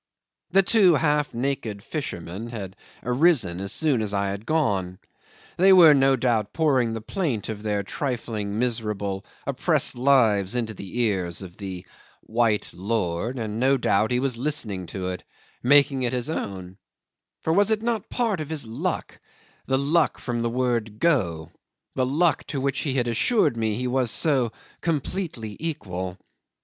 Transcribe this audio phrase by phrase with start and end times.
[0.49, 4.97] 'The two half naked fishermen had arisen as soon as I had gone;
[5.57, 11.01] they were no doubt pouring the plaint of their trifling, miserable, oppressed lives into the
[11.01, 11.85] ears of the
[12.21, 15.23] white lord, and no doubt he was listening to it,
[15.61, 16.77] making it his own,
[17.43, 19.19] for was it not a part of his luck
[19.67, 21.51] the luck "from the word Go"
[21.93, 26.17] the luck to which he had assured me he was so completely equal?